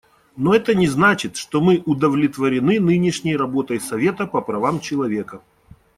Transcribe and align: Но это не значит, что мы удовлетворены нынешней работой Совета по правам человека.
Но 0.35 0.55
это 0.55 0.73
не 0.73 0.87
значит, 0.87 1.37
что 1.37 1.61
мы 1.61 1.83
удовлетворены 1.85 2.79
нынешней 2.79 3.35
работой 3.37 3.79
Совета 3.79 4.25
по 4.25 4.41
правам 4.41 4.79
человека. 4.79 5.43